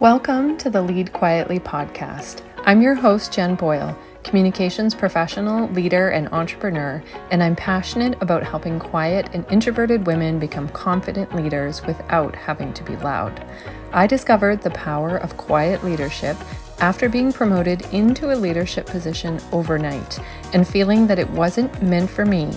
[0.00, 2.40] Welcome to the Lead Quietly podcast.
[2.64, 8.78] I'm your host, Jen Boyle, communications professional, leader, and entrepreneur, and I'm passionate about helping
[8.78, 13.44] quiet and introverted women become confident leaders without having to be loud.
[13.92, 16.38] I discovered the power of quiet leadership
[16.78, 20.18] after being promoted into a leadership position overnight
[20.54, 22.50] and feeling that it wasn't meant for me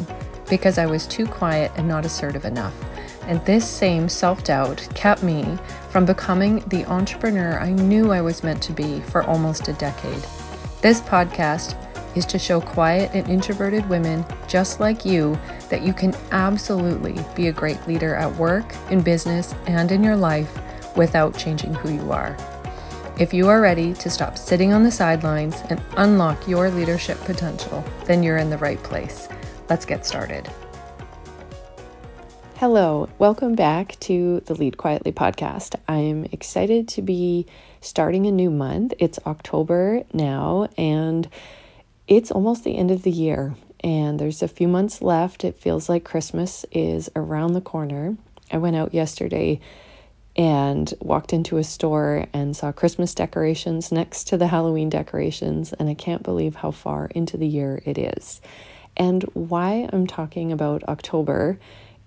[0.49, 2.73] because I was too quiet and not assertive enough.
[3.27, 5.57] And this same self doubt kept me
[5.89, 10.23] from becoming the entrepreneur I knew I was meant to be for almost a decade.
[10.81, 11.77] This podcast
[12.15, 15.37] is to show quiet and introverted women just like you
[15.69, 20.15] that you can absolutely be a great leader at work, in business, and in your
[20.15, 20.59] life
[20.95, 22.37] without changing who you are.
[23.19, 27.83] If you are ready to stop sitting on the sidelines and unlock your leadership potential,
[28.05, 29.27] then you're in the right place.
[29.69, 30.49] Let's get started.
[32.63, 35.75] Hello, welcome back to the Lead Quietly podcast.
[35.85, 37.45] I'm excited to be
[37.81, 38.93] starting a new month.
[38.99, 41.27] It's October now, and
[42.07, 45.43] it's almost the end of the year, and there's a few months left.
[45.43, 48.15] It feels like Christmas is around the corner.
[48.49, 49.59] I went out yesterday
[50.37, 55.89] and walked into a store and saw Christmas decorations next to the Halloween decorations, and
[55.89, 58.39] I can't believe how far into the year it is.
[58.95, 61.59] And why I'm talking about October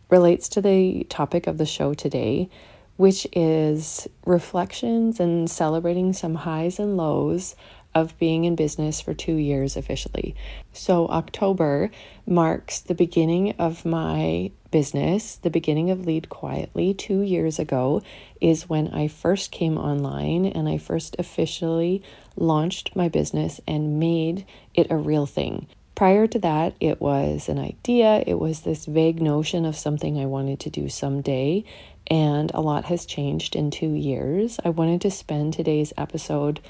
[0.08, 2.48] relates to the topic of the show today,
[2.96, 7.54] which is reflections and celebrating some highs and lows
[7.94, 10.36] of being in business for two years officially.
[10.74, 11.90] So, October
[12.26, 16.92] marks the beginning of my business, the beginning of Lead Quietly.
[16.92, 18.02] Two years ago
[18.38, 22.02] is when I first came online and I first officially
[22.36, 25.66] launched my business and made it a real thing.
[25.96, 30.26] Prior to that, it was an idea, it was this vague notion of something I
[30.26, 31.64] wanted to do someday,
[32.08, 34.60] and a lot has changed in two years.
[34.62, 36.60] I wanted to spend today's episode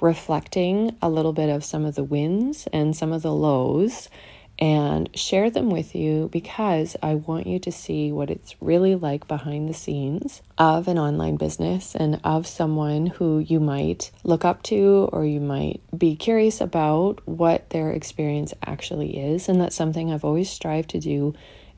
[0.00, 4.08] reflecting a little bit of some of the wins and some of the lows
[4.58, 9.28] and share them with you because I want you to see what it's really like
[9.28, 14.62] behind the scenes of an online business and of someone who you might look up
[14.64, 19.48] to or you might be curious about what their experience actually is.
[19.48, 21.34] And that's something I've always strived to do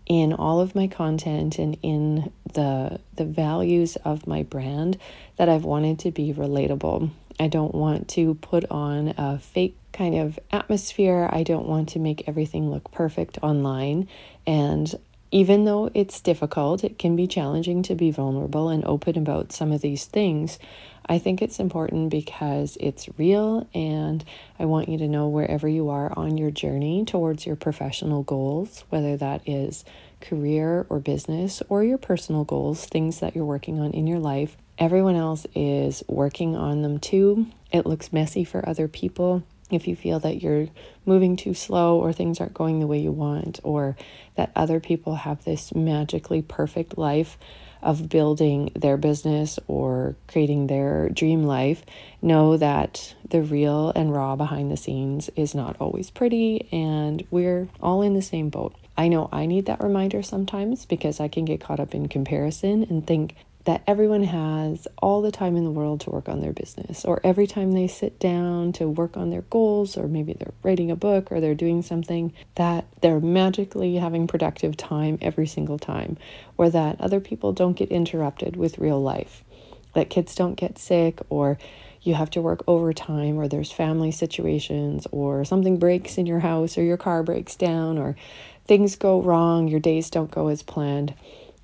[0.07, 4.97] in all of my content and in the the values of my brand
[5.37, 7.11] that I've wanted to be relatable.
[7.41, 11.29] I don't want to put on a fake kind of atmosphere.
[11.33, 14.09] I don't want to make everything look perfect online.
[14.47, 14.93] And
[15.31, 19.73] even though it's difficult, it can be challenging to be vulnerable and open about some
[19.73, 20.59] of these things.
[21.07, 24.23] I think it's important because it's real, and
[24.59, 28.85] I want you to know wherever you are on your journey towards your professional goals,
[28.91, 29.85] whether that is
[30.21, 34.57] career or business or your personal goals, things that you're working on in your life.
[34.79, 37.47] Everyone else is working on them too.
[37.73, 40.69] It looks messy for other people if you feel that you're
[41.05, 43.97] moving too slow or things aren't going the way you want, or
[44.37, 47.37] that other people have this magically perfect life
[47.83, 51.83] of building their business or creating their dream life,
[52.23, 57.69] know that the real and raw behind the scenes is not always pretty, and we're
[57.81, 58.75] all in the same boat.
[58.97, 62.85] I know I need that reminder sometimes because I can get caught up in comparison
[62.85, 63.37] and think
[63.69, 67.21] that everyone has all the time in the world to work on their business, or
[67.23, 70.97] every time they sit down to work on their goals, or maybe they're writing a
[70.97, 76.17] book or they're doing something, that they're magically having productive time every single time,
[76.57, 79.45] or that other people don't get interrupted with real life,
[79.93, 81.59] that kids don't get sick, or
[82.01, 86.79] you have to work overtime, or there's family situations, or something breaks in your house,
[86.79, 88.17] or your car breaks down, or
[88.65, 91.13] things go wrong, your days don't go as planned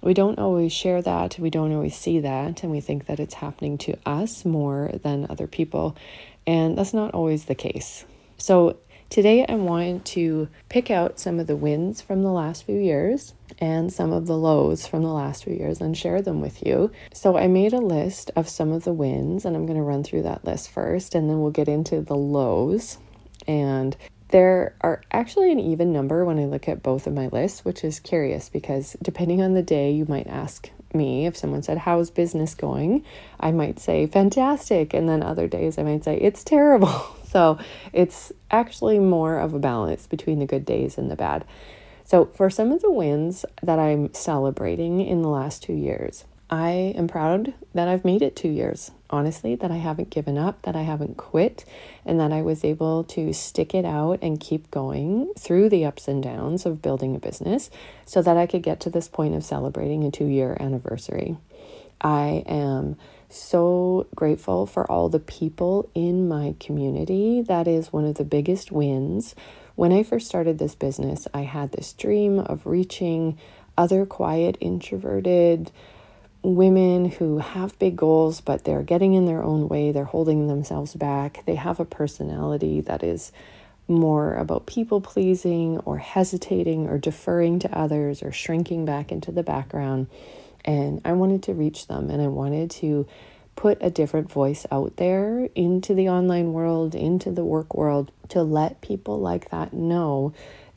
[0.04, 3.34] we don't always share that, we don't always see that, and we think that it's
[3.34, 5.96] happening to us more than other people.
[6.46, 8.04] And that's not always the case.
[8.36, 8.76] So,
[9.08, 13.32] today I want to pick out some of the wins from the last few years
[13.60, 16.90] and some of the lows from the last few years and share them with you.
[17.14, 20.04] So, I made a list of some of the wins, and I'm going to run
[20.04, 22.98] through that list first, and then we'll get into the lows
[23.46, 23.96] and
[24.28, 27.84] there are actually an even number when I look at both of my lists, which
[27.84, 32.10] is curious because depending on the day, you might ask me if someone said, How's
[32.10, 33.04] business going?
[33.38, 34.94] I might say, Fantastic.
[34.94, 37.04] And then other days, I might say, It's terrible.
[37.28, 37.58] so
[37.92, 41.44] it's actually more of a balance between the good days and the bad.
[42.06, 46.94] So, for some of the wins that I'm celebrating in the last two years, I
[46.96, 50.76] am proud that I've made it two years, honestly, that I haven't given up, that
[50.76, 51.64] I haven't quit,
[52.04, 56.06] and that I was able to stick it out and keep going through the ups
[56.06, 57.70] and downs of building a business
[58.04, 61.36] so that I could get to this point of celebrating a two year anniversary.
[62.00, 62.96] I am
[63.30, 67.40] so grateful for all the people in my community.
[67.40, 69.34] That is one of the biggest wins.
[69.74, 73.38] When I first started this business, I had this dream of reaching
[73.76, 75.72] other quiet, introverted
[76.44, 79.90] women who have big goals, but they're getting in their own way.
[79.90, 81.42] They're holding themselves back.
[81.46, 83.32] They have a personality that is
[83.88, 89.42] more about people pleasing or hesitating or deferring to others or shrinking back into the
[89.42, 90.06] background.
[90.64, 93.06] And I wanted to reach them and I wanted to
[93.56, 98.42] put a different voice out there into the online world, into the work world, to
[98.42, 100.32] let people like that know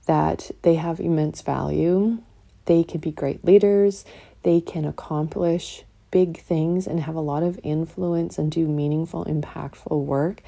[0.06, 2.20] that they have immense value.
[2.66, 4.06] They can be great leaders,
[4.48, 10.06] they can accomplish big things and have a lot of influence and do meaningful, impactful
[10.06, 10.42] work.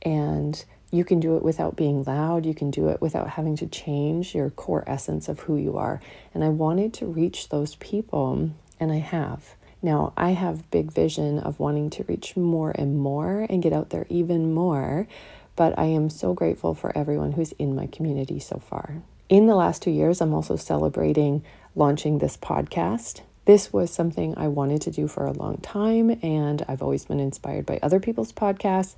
[0.00, 2.46] And you can do it without being loud.
[2.46, 6.00] You can do it without having to change your core essence of who you are.
[6.32, 8.50] And I wanted to reach those people,
[8.80, 9.56] and I have.
[9.82, 13.90] Now, I have big vision of wanting to reach more and more and get out
[13.90, 15.06] there even more,
[15.54, 19.02] but I am so grateful for everyone who's in my community so far.
[19.28, 21.44] In the last two years, I'm also celebrating
[21.74, 23.20] launching this podcast.
[23.44, 27.20] This was something I wanted to do for a long time, and I've always been
[27.20, 28.94] inspired by other people's podcasts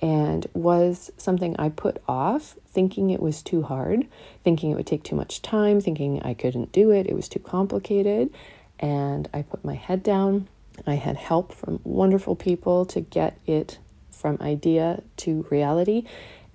[0.00, 4.08] and was something I put off, thinking it was too hard,
[4.42, 7.38] thinking it would take too much time, thinking I couldn't do it, it was too
[7.38, 8.34] complicated.
[8.80, 10.48] And I put my head down.
[10.86, 13.78] I had help from wonderful people to get it
[14.10, 16.04] from idea to reality.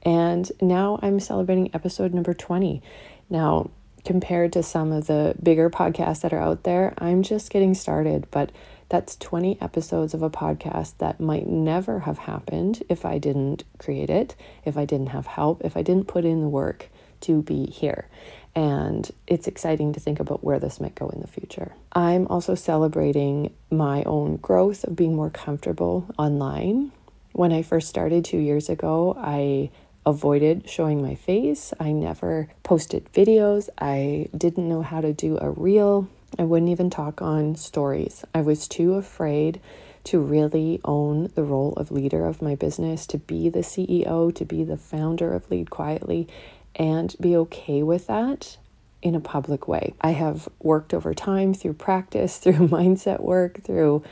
[0.03, 2.81] And now I'm celebrating episode number 20.
[3.29, 3.69] Now,
[4.05, 8.27] compared to some of the bigger podcasts that are out there, I'm just getting started,
[8.31, 8.51] but
[8.89, 14.09] that's 20 episodes of a podcast that might never have happened if I didn't create
[14.09, 14.35] it,
[14.65, 16.89] if I didn't have help, if I didn't put in the work
[17.21, 18.07] to be here.
[18.55, 21.73] And it's exciting to think about where this might go in the future.
[21.93, 26.91] I'm also celebrating my own growth of being more comfortable online.
[27.33, 29.69] When I first started two years ago, I
[30.09, 31.71] avoided showing my face.
[31.79, 33.69] I never posted videos.
[33.77, 36.09] I didn't know how to do a reel.
[36.37, 38.25] I wouldn't even talk on stories.
[38.33, 39.61] I was too afraid
[40.05, 44.45] to really own the role of leader of my business, to be the CEO, to
[44.45, 46.27] be the founder of Lead Quietly,
[46.75, 48.57] and be okay with that
[49.01, 49.93] in a public way.
[50.01, 54.03] I have worked over time through practice, through mindset work, through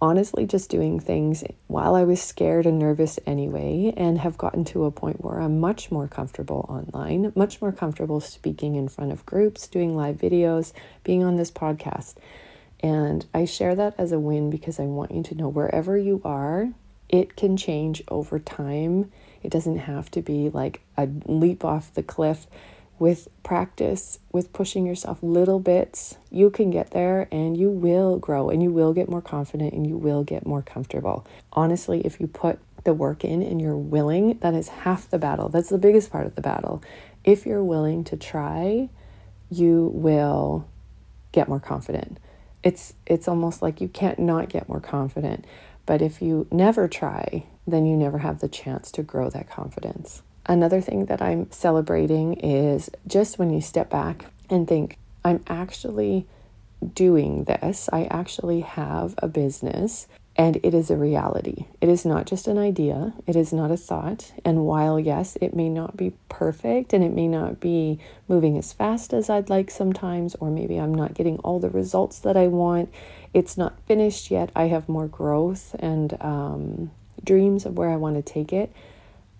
[0.00, 4.84] honestly just doing things while I was scared and nervous anyway, and have gotten to
[4.84, 9.26] a point where I'm much more comfortable online, much more comfortable speaking in front of
[9.26, 10.72] groups, doing live videos,
[11.02, 12.14] being on this podcast.
[12.80, 16.20] And I share that as a win because I want you to know wherever you
[16.24, 16.68] are,
[17.08, 19.10] it can change over time.
[19.42, 22.46] It doesn't have to be like a leap off the cliff
[22.98, 28.48] with practice, with pushing yourself little bits, you can get there and you will grow
[28.48, 31.26] and you will get more confident and you will get more comfortable.
[31.52, 35.48] Honestly, if you put the work in and you're willing, that is half the battle.
[35.48, 36.82] That's the biggest part of the battle.
[37.24, 38.88] If you're willing to try,
[39.50, 40.66] you will
[41.32, 42.18] get more confident.
[42.62, 45.44] It's it's almost like you can't not get more confident.
[45.84, 50.22] But if you never try, then you never have the chance to grow that confidence.
[50.48, 56.26] Another thing that I'm celebrating is just when you step back and think, I'm actually
[56.94, 60.06] doing this, I actually have a business
[60.36, 61.64] and it is a reality.
[61.80, 64.32] It is not just an idea, it is not a thought.
[64.44, 68.72] And while, yes, it may not be perfect and it may not be moving as
[68.72, 72.48] fast as I'd like sometimes, or maybe I'm not getting all the results that I
[72.48, 72.92] want,
[73.32, 74.50] it's not finished yet.
[74.54, 76.90] I have more growth and um,
[77.24, 78.70] dreams of where I want to take it.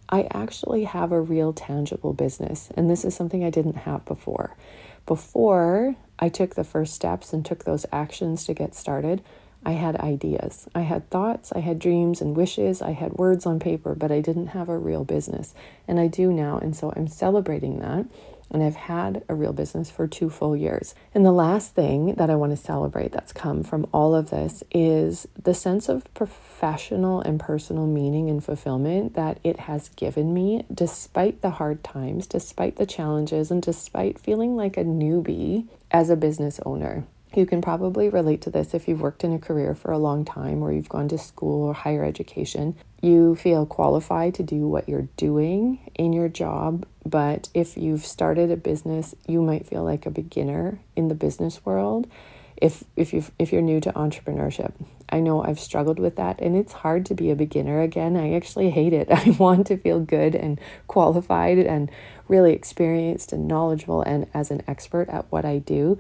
[0.09, 4.57] I actually have a real tangible business, and this is something I didn't have before.
[5.05, 9.23] Before I took the first steps and took those actions to get started,
[9.65, 10.69] I had ideas.
[10.75, 14.21] I had thoughts, I had dreams and wishes, I had words on paper, but I
[14.21, 15.55] didn't have a real business.
[15.89, 18.07] And I do now, and so I'm celebrating that
[18.51, 20.95] and I've had a real business for two full years.
[21.15, 24.63] And the last thing that I want to celebrate that's come from all of this
[24.71, 30.65] is the sense of professional and personal meaning and fulfillment that it has given me
[30.73, 36.17] despite the hard times, despite the challenges, and despite feeling like a newbie as a
[36.17, 37.05] business owner.
[37.35, 40.25] You can probably relate to this if you've worked in a career for a long
[40.25, 42.77] time or you've gone to school or higher education.
[43.03, 48.51] You feel qualified to do what you're doing in your job, but if you've started
[48.51, 52.07] a business, you might feel like a beginner in the business world.
[52.57, 54.73] If if you if you're new to entrepreneurship,
[55.11, 58.17] I know I've struggled with that and it's hard to be a beginner again.
[58.17, 59.09] I actually hate it.
[59.11, 61.91] I want to feel good and qualified and
[62.29, 65.99] really experienced and knowledgeable and as an expert at what I do.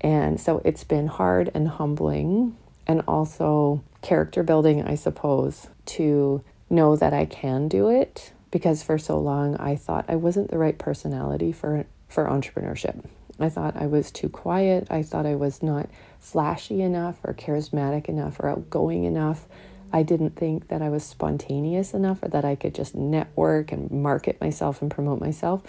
[0.00, 6.96] And so it's been hard and humbling and also character building, I suppose, to know
[6.96, 10.78] that I can do it because for so long I thought I wasn't the right
[10.78, 13.04] personality for for entrepreneurship.
[13.38, 14.86] I thought I was too quiet.
[14.90, 15.88] I thought I was not
[16.18, 19.46] flashy enough or charismatic enough or outgoing enough.
[19.92, 23.90] I didn't think that I was spontaneous enough or that I could just network and
[23.90, 25.62] market myself and promote myself.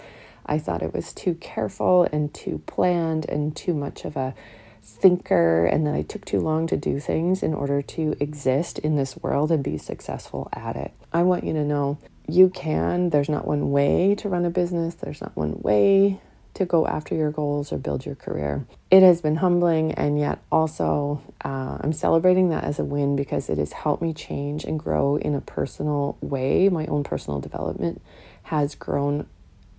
[0.46, 4.34] I thought it was too careful and too planned and too much of a
[4.82, 8.96] thinker and that I took too long to do things in order to exist in
[8.96, 10.92] this world and be successful at it.
[11.12, 13.10] I want you to know you can.
[13.10, 16.20] There's not one way to run a business, there's not one way
[16.54, 18.66] to go after your goals or build your career.
[18.90, 23.48] It has been humbling, and yet also uh, I'm celebrating that as a win because
[23.48, 26.68] it has helped me change and grow in a personal way.
[26.68, 28.02] My own personal development
[28.44, 29.26] has grown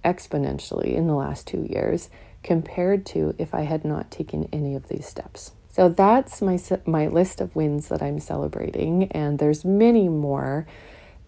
[0.03, 2.09] exponentially in the last two years
[2.43, 5.51] compared to if I had not taken any of these steps.
[5.69, 10.67] So that's my my list of wins that I'm celebrating and there's many more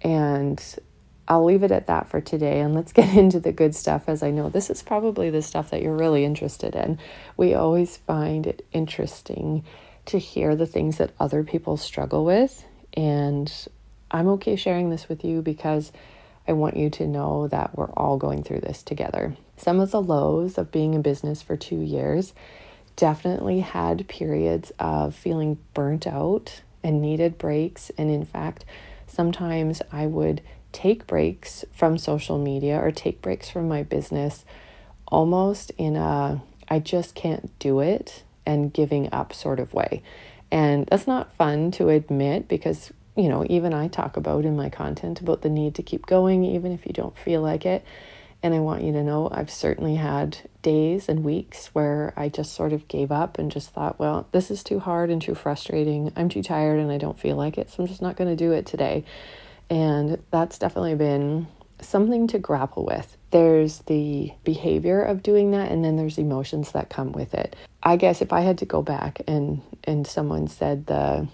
[0.02, 0.62] and
[1.26, 4.22] I'll leave it at that for today and let's get into the good stuff as
[4.22, 7.00] I know this is probably the stuff that you're really interested in.
[7.38, 9.64] We always find it interesting
[10.08, 12.66] to hear the things that other people struggle with
[12.96, 13.52] and
[14.12, 15.92] I'm okay sharing this with you because
[16.48, 19.36] I want you to know that we're all going through this together.
[19.58, 22.34] Some of the lows of being in business for two years
[22.96, 27.92] definitely had periods of feeling burnt out and needed breaks.
[27.98, 28.66] And in fact,
[29.08, 34.44] sometimes I would take breaks from social media or take breaks from my business
[35.08, 40.02] almost in a I just can't do it and giving up sort of way.
[40.52, 44.70] And that's not fun to admit because you know, even I talk about in my
[44.70, 47.86] content about the need to keep going, even if you don't feel like it.
[48.42, 52.54] And I want you to know I've certainly had days and weeks where I just
[52.54, 56.12] sort of gave up and just thought, well, this is too hard and too frustrating.
[56.18, 57.70] I'm too tired and I don't feel like it.
[57.70, 59.06] So I'm just not going to do it today.
[59.70, 61.48] And that's definitely been
[61.80, 63.16] something to grapple with.
[63.32, 67.56] There's the behavior of doing that and then there's emotions that come with it.
[67.82, 71.28] I guess if I had to go back and and someone said the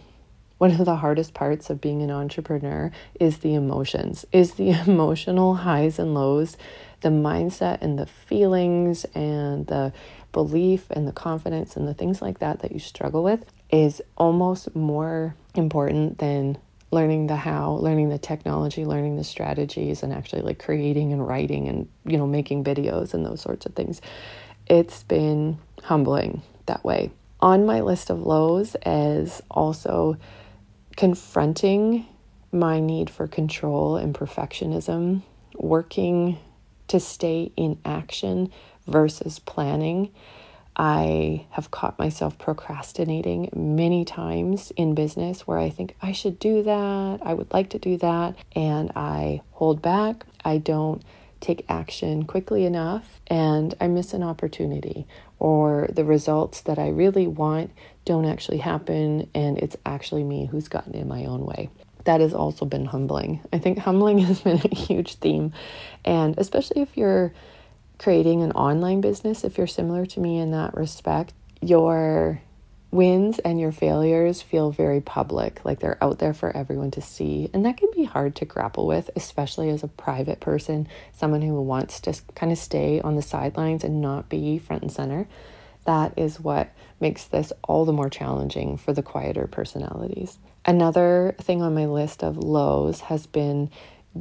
[0.60, 5.56] one of the hardest parts of being an entrepreneur is the emotions, is the emotional
[5.56, 6.56] highs and lows,
[7.02, 9.92] the mindset and the feelings and the
[10.32, 14.76] belief and the confidence and the things like that that you struggle with is almost
[14.76, 16.58] more important than
[16.92, 21.68] learning the how, learning the technology, learning the strategies and actually like creating and writing
[21.68, 24.02] and you know making videos and those sorts of things.
[24.68, 27.12] It's been humbling that way.
[27.40, 30.18] On my list of lows is also
[30.96, 32.06] confronting
[32.52, 35.22] my need for control and perfectionism,
[35.56, 36.38] working
[36.88, 38.52] to stay in action
[38.88, 40.12] versus planning.
[40.76, 46.64] I have caught myself procrastinating many times in business where I think I should do
[46.64, 50.26] that, I would like to do that, and I hold back.
[50.44, 51.04] I don't
[51.40, 55.08] take action quickly enough, and I miss an opportunity,
[55.40, 57.72] or the results that I really want
[58.06, 61.70] don't actually happen and it's actually me who's gotten in my own way.
[62.06, 63.42] That has also been humbling.
[63.54, 65.54] I think humbling has been a huge theme.
[66.04, 67.34] And especially if you're
[68.00, 72.42] creating an online business, if you're similar to me in that respect, your
[72.92, 77.50] wins and your failures feel very public, like they're out there for everyone to see.
[77.54, 81.62] And that can be hard to grapple with, especially as a private person, someone who
[81.62, 85.28] wants to kind of stay on the sidelines and not be front and center
[85.90, 86.70] that is what
[87.00, 90.38] makes this all the more challenging for the quieter personalities.
[90.64, 93.72] Another thing on my list of lows has been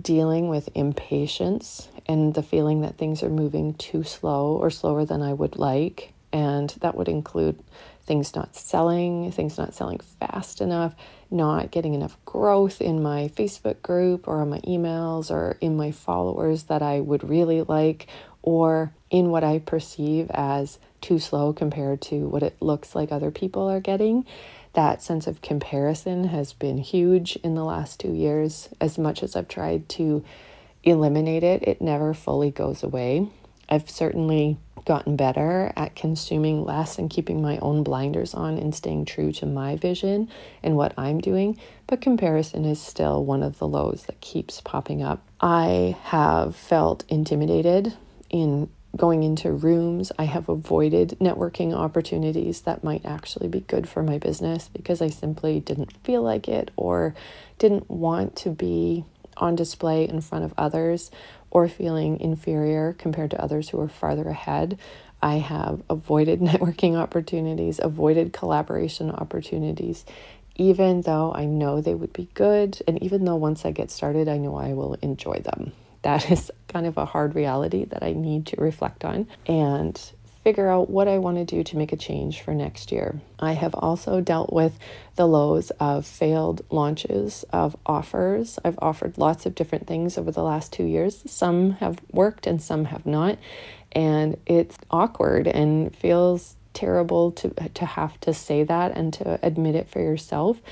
[0.01, 5.21] dealing with impatience and the feeling that things are moving too slow or slower than
[5.21, 6.15] I would like.
[6.33, 7.63] And that would include
[8.09, 10.97] things not selling, things not selling fast enough,
[11.31, 15.93] not getting enough growth in my Facebook group or on my emails or in my
[15.93, 18.07] followers that I would really like,
[18.43, 23.31] or in what I perceive as too slow compared to what it looks like other
[23.31, 24.25] people are getting.
[24.73, 28.71] That sense of comparison has been huge in the last two years.
[28.81, 30.25] As much as I've tried to
[30.83, 33.29] eliminate it, it never fully goes away.
[33.69, 39.05] I've certainly gotten better at consuming less and keeping my own blinders on and staying
[39.05, 40.29] true to my vision
[40.63, 45.03] and what I'm doing, but comparison is still one of the lows that keeps popping
[45.03, 45.23] up.
[45.41, 47.95] I have felt intimidated
[48.31, 50.11] in going into rooms.
[50.19, 55.09] I have avoided networking opportunities that might actually be good for my business because I
[55.09, 57.15] simply didn't feel like it or
[57.59, 59.05] didn't want to be
[59.39, 61.11] on display in front of others
[61.51, 64.79] or feeling inferior compared to others who are farther ahead.
[65.23, 70.05] I have avoided networking opportunities, avoided collaboration opportunities,
[70.57, 74.29] even though I know they would be good, and even though once I get started,
[74.29, 75.73] I know I will enjoy them.
[76.03, 80.01] That is kind of a hard reality that I need to reflect on and
[80.49, 83.21] figure out what I want to do to make a change for next year.
[83.39, 84.79] I have also dealt with
[85.15, 88.59] the lows of failed launches of offers.
[88.65, 91.23] I've offered lots of different things over the last two years.
[91.31, 93.37] Some have worked and some have not.
[93.93, 99.75] And it's awkward and feels terrible to, to have to say that and to admit
[99.75, 100.63] it for yourself.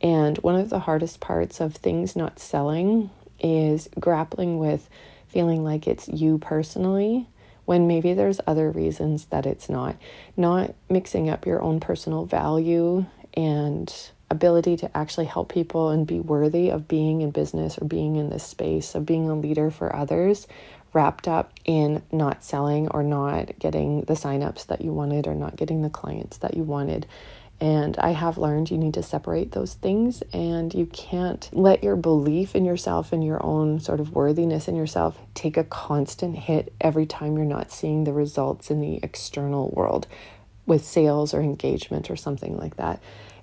[0.00, 4.90] And one of the hardest parts of things not selling is grappling with
[5.28, 7.28] feeling like it's you personally
[7.70, 9.94] when maybe there's other reasons that it's not.
[10.36, 16.18] Not mixing up your own personal value and ability to actually help people and be
[16.18, 19.94] worthy of being in business or being in this space, of being a leader for
[19.94, 20.48] others,
[20.92, 25.54] wrapped up in not selling or not getting the signups that you wanted or not
[25.54, 27.06] getting the clients that you wanted.
[27.60, 31.96] And I have learned you need to separate those things and you can't let your
[31.96, 36.72] belief in yourself and your own sort of worthiness in yourself take a constant hit
[36.80, 40.06] every time you're not seeing the results in the external world
[40.64, 43.02] with sales or engagement or something like that.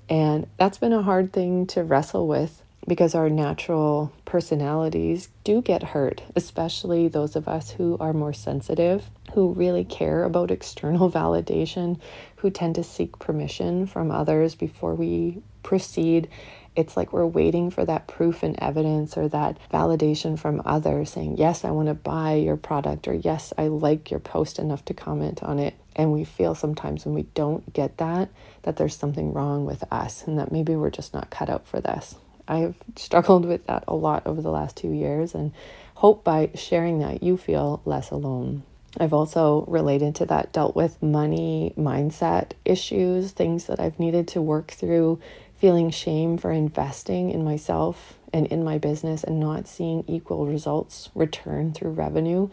[0.09, 5.83] And that's been a hard thing to wrestle with because our natural personalities do get
[5.83, 11.99] hurt, especially those of us who are more sensitive, who really care about external validation,
[12.37, 16.29] who tend to seek permission from others before we proceed.
[16.77, 21.37] It's like we're waiting for that proof and evidence or that validation from others saying,
[21.37, 24.93] Yes, I want to buy your product, or Yes, I like your post enough to
[24.93, 25.73] comment on it.
[25.95, 28.29] And we feel sometimes when we don't get that,
[28.61, 31.81] that there's something wrong with us and that maybe we're just not cut out for
[31.81, 32.15] this.
[32.47, 35.51] I've struggled with that a lot over the last two years and
[35.95, 38.63] hope by sharing that you feel less alone.
[38.99, 44.41] I've also related to that dealt with money mindset issues, things that I've needed to
[44.41, 45.19] work through,
[45.57, 51.09] feeling shame for investing in myself and in my business and not seeing equal results
[51.15, 52.49] return through revenue,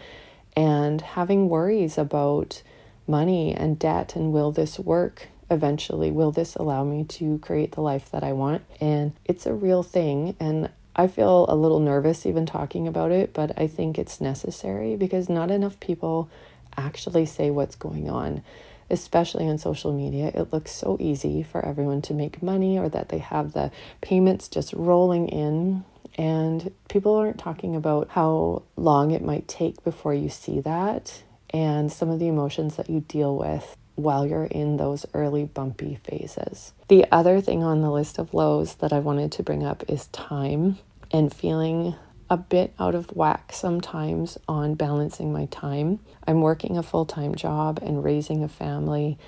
[0.57, 2.63] and having worries about
[3.07, 7.81] money and debt and will this work eventually will this allow me to create the
[7.81, 8.63] life that I want?
[8.81, 10.37] And it's a real thing.
[10.41, 14.97] And I feel a little nervous even talking about it, but I think it's necessary
[14.97, 16.31] because not enough people
[16.77, 18.43] actually say what's going on,
[18.91, 20.31] especially on social media.
[20.35, 24.49] It looks so easy for everyone to make money or that they have the payments
[24.49, 25.85] just rolling in.
[26.17, 31.93] And people aren't talking about how long it might take before you see that and
[31.93, 36.73] some of the emotions that you deal with while you're in those early bumpy phases.
[36.89, 40.07] The other thing on the list of lows that I wanted to bring up is
[40.09, 40.79] time
[41.11, 41.95] and feeling
[42.31, 46.01] a bit out of whack sometimes on balancing my time.
[46.27, 49.19] I'm working a full time job and raising a family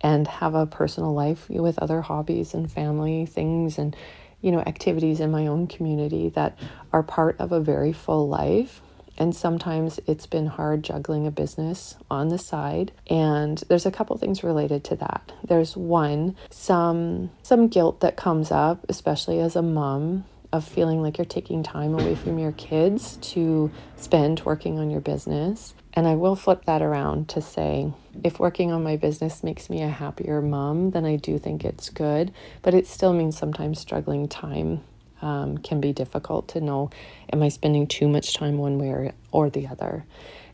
[0.00, 3.96] and have a personal life with other hobbies and family things and
[4.40, 6.58] you know activities in my own community that
[6.92, 8.82] are part of a very full life
[9.16, 12.92] and sometimes it's been hard juggling a business on the side.
[13.08, 15.32] And there's a couple things related to that.
[15.46, 21.18] There's one some some guilt that comes up especially as a mom of feeling like
[21.18, 25.74] you're taking time away from your kids to spend working on your business.
[25.94, 29.82] And I will flip that around to say if working on my business makes me
[29.82, 34.28] a happier mom, then I do think it's good, but it still means sometimes struggling
[34.28, 34.82] time
[35.24, 36.90] um, can be difficult to know
[37.32, 40.04] am I spending too much time one way or, or the other.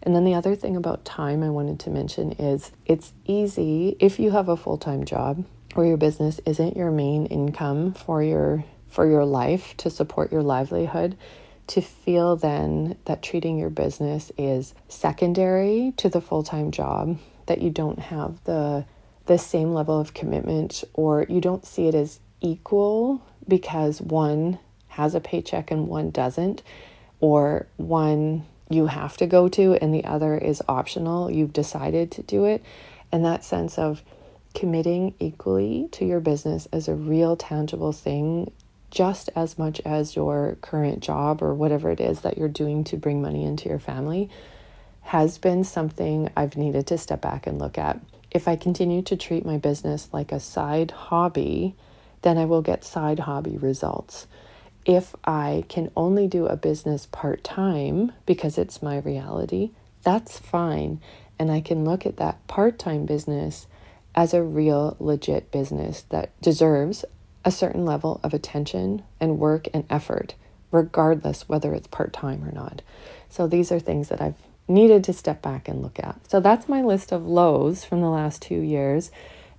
[0.03, 4.19] And then the other thing about time I wanted to mention is it's easy if
[4.19, 9.09] you have a full-time job or your business isn't your main income for your for
[9.09, 11.17] your life to support your livelihood
[11.69, 17.71] to feel then that treating your business is secondary to the full-time job that you
[17.71, 18.85] don't have the
[19.27, 25.15] the same level of commitment or you don't see it as equal because one has
[25.15, 26.63] a paycheck and one doesn't,
[27.21, 32.23] or one you have to go to and the other is optional, you've decided to
[32.23, 32.63] do it.
[33.13, 34.03] And that sense of
[34.55, 38.51] committing equally to your business as a real tangible thing
[38.91, 42.97] just as much as your current job or whatever it is that you're doing to
[42.97, 44.29] bring money into your family
[45.03, 48.01] has been something I've needed to step back and look at.
[48.31, 51.75] If I continue to treat my business like a side hobby,
[52.23, 54.27] then I will get side hobby results.
[54.85, 59.71] If I can only do a business part time because it's my reality,
[60.03, 61.01] that's fine.
[61.39, 63.67] And I can look at that part time business
[64.15, 67.05] as a real, legit business that deserves
[67.45, 70.35] a certain level of attention and work and effort,
[70.71, 72.83] regardless whether it's part time or not.
[73.29, 74.35] So these are things that I've
[74.69, 76.19] needed to step back and look at.
[76.29, 79.11] So that's my list of lows from the last two years.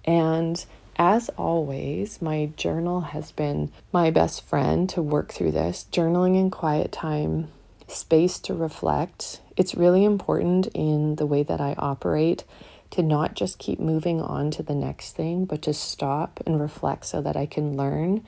[0.05, 0.63] And
[1.03, 5.87] As always, my journal has been my best friend to work through this.
[5.91, 7.47] Journaling in quiet time,
[7.87, 9.41] space to reflect.
[9.57, 12.43] It's really important in the way that I operate
[12.91, 17.07] to not just keep moving on to the next thing, but to stop and reflect
[17.07, 18.23] so that I can learn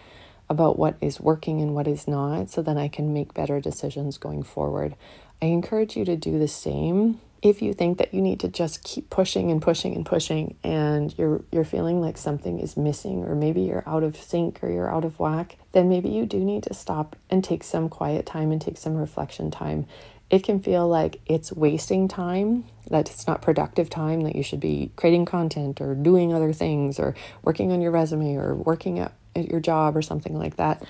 [0.49, 4.17] about what is working and what is not, so then I can make better decisions
[4.17, 4.95] going forward.
[5.43, 8.83] I encourage you to do the same if you think that you need to just
[8.83, 13.35] keep pushing and pushing and pushing and you're you're feeling like something is missing or
[13.35, 16.63] maybe you're out of sync or you're out of whack, then maybe you do need
[16.63, 19.85] to stop and take some quiet time and take some reflection time.
[20.29, 24.61] It can feel like it's wasting time, that it's not productive time, that you should
[24.61, 29.11] be creating content or doing other things or working on your resume or working at,
[29.35, 30.81] at your job or something like that.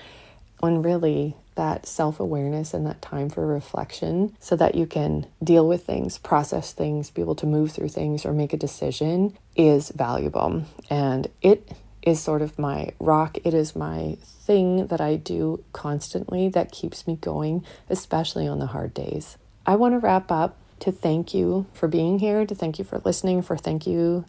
[0.60, 5.66] When really that self awareness and that time for reflection so that you can deal
[5.66, 9.90] with things, process things, be able to move through things, or make a decision is
[9.90, 10.64] valuable.
[10.90, 11.70] And it
[12.02, 13.38] is sort of my rock.
[13.44, 18.66] It is my thing that I do constantly that keeps me going, especially on the
[18.66, 19.38] hard days.
[19.66, 23.00] I want to wrap up to thank you for being here, to thank you for
[23.04, 24.26] listening, for thank you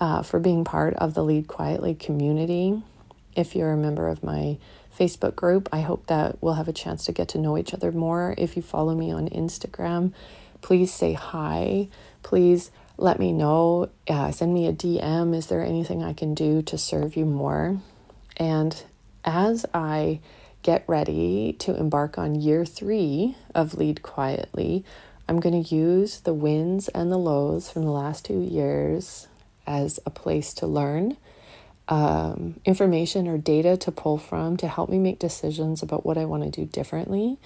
[0.00, 2.82] uh, for being part of the Lead Quietly community.
[3.36, 4.58] If you're a member of my
[4.98, 5.68] Facebook group.
[5.72, 8.34] I hope that we'll have a chance to get to know each other more.
[8.38, 10.12] If you follow me on Instagram,
[10.60, 11.88] please say hi.
[12.22, 13.90] Please let me know.
[14.08, 15.34] Uh, send me a DM.
[15.34, 17.78] Is there anything I can do to serve you more?
[18.36, 18.82] And
[19.24, 20.20] as I
[20.62, 24.84] get ready to embark on year three of Lead Quietly,
[25.28, 29.28] I'm going to use the wins and the lows from the last two years
[29.66, 31.16] as a place to learn
[31.88, 36.24] um, information or data to pull from to help me make decisions about what I
[36.24, 37.38] want to do differently,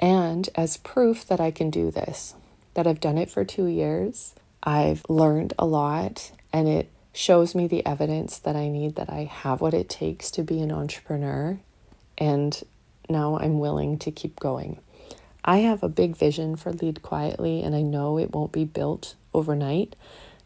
[0.00, 2.34] and as proof that I can do this,
[2.74, 4.34] that I've done it for two years.
[4.62, 9.24] I've learned a lot, and it shows me the evidence that I need that I
[9.24, 11.58] have what it takes to be an entrepreneur.
[12.18, 12.60] And
[13.08, 14.78] now I'm willing to keep going.
[15.44, 19.14] I have a big vision for Lead Quietly, and I know it won't be built
[19.34, 19.94] overnight.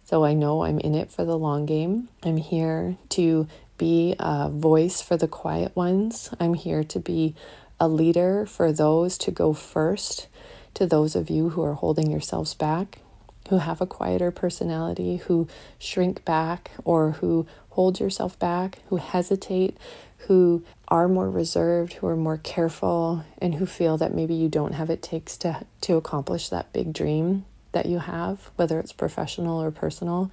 [0.09, 2.09] So I know I'm in it for the long game.
[2.23, 6.31] I'm here to be a voice for the quiet ones.
[6.41, 7.35] I'm here to be
[7.79, 10.29] a leader for those to go first,
[10.73, 13.01] to those of you who are holding yourselves back,
[13.51, 15.47] who have a quieter personality, who
[15.79, 19.77] shrink back or who hold yourself back, who hesitate,
[20.21, 24.73] who are more reserved, who are more careful, and who feel that maybe you don't
[24.73, 29.63] have it takes to to accomplish that big dream that you have, whether it's professional
[29.63, 30.31] or personal.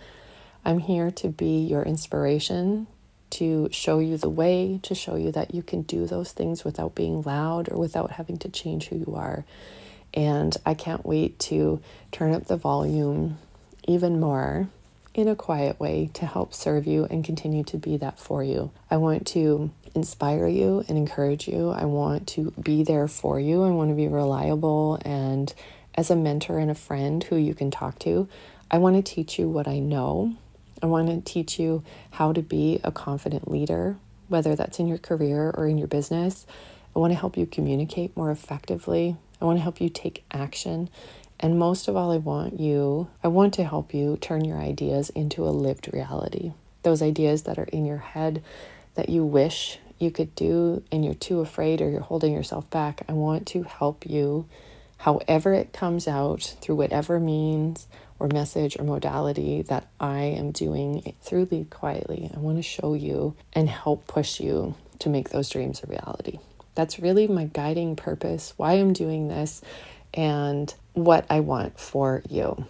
[0.64, 2.88] I'm here to be your inspiration,
[3.32, 6.96] to show you the way, to show you that you can do those things without
[6.96, 9.46] being loud or without having to change who you are.
[10.14, 13.38] And I can't wait to turn up the volume
[13.88, 14.70] even more
[15.14, 18.72] in a quiet way to help serve you and continue to be that for you.
[18.92, 21.70] I want to inspire you and encourage you.
[21.70, 23.64] I want to be there for you.
[23.64, 25.54] I want to be reliable and
[25.96, 28.28] as a mentor and a friend who you can talk to,
[28.70, 30.36] I want to teach you what I know.
[30.84, 33.96] I want to teach you how to be a confident leader,
[34.28, 36.46] whether that's in your career or in your business.
[36.96, 39.16] I want to help you communicate more effectively.
[39.42, 40.90] I want to help you take action.
[41.40, 45.10] And most of all, I want you, I want to help you turn your ideas
[45.10, 46.54] into a lived reality.
[46.84, 48.44] Those ideas that are in your head
[48.96, 53.04] that you wish you could do and you're too afraid or you're holding yourself back.
[53.08, 54.48] I want to help you
[54.98, 57.88] however it comes out through whatever means
[58.20, 62.32] or message or modality that I am doing through Lead Quietly.
[62.34, 66.40] I want to show you and help push you to make those dreams a reality.
[66.76, 69.62] That's really my guiding purpose, why I'm doing this,
[70.14, 72.66] and what I want for you.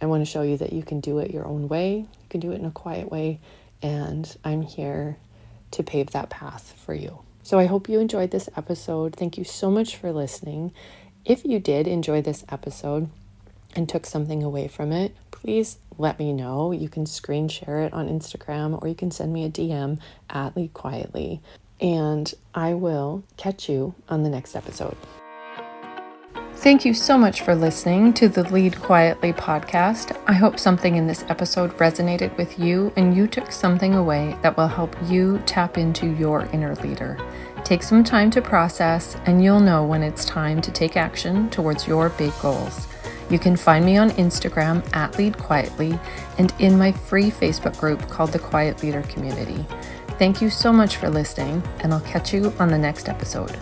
[0.00, 2.40] I want to show you that you can do it your own way, you can
[2.40, 3.40] do it in a quiet way,
[3.82, 5.16] and I'm here
[5.72, 7.18] to pave that path for you.
[7.42, 9.16] So I hope you enjoyed this episode.
[9.16, 10.72] Thank you so much for listening.
[11.24, 13.10] If you did enjoy this episode
[13.74, 16.72] and took something away from it, please let me know.
[16.72, 19.98] You can screen share it on Instagram or you can send me a DM
[20.30, 21.40] at Lead Quietly.
[21.80, 24.96] And I will catch you on the next episode.
[26.54, 30.20] Thank you so much for listening to the Lead Quietly podcast.
[30.26, 34.56] I hope something in this episode resonated with you and you took something away that
[34.56, 37.16] will help you tap into your inner leader.
[37.68, 41.86] Take some time to process, and you'll know when it's time to take action towards
[41.86, 42.88] your big goals.
[43.28, 46.00] You can find me on Instagram at Lead Quietly
[46.38, 49.66] and in my free Facebook group called the Quiet Leader Community.
[50.18, 53.54] Thank you so much for listening, and I'll catch you on the next episode.